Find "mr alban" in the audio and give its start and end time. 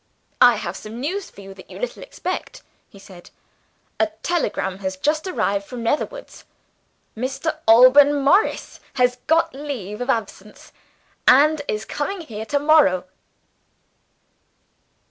7.15-8.15